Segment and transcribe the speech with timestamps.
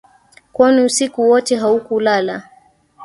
[0.53, 2.49] Kwani usiku wote haukulala